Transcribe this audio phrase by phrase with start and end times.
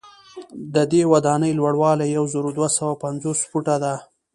[0.75, 3.95] ددې ودانۍ لوړوالی یو زر دوه سوه پنځوس فوټه دی.